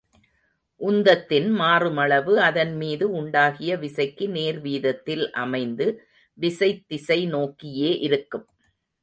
[0.81, 5.87] உந்தத்தின்மாறுமளவு அதன்மீது உண்டாகிய விசைக்கு நேர்வீதத்தில் அமைந்து
[6.37, 8.47] விசைத்திசை நோக்கியே இருக்கும்.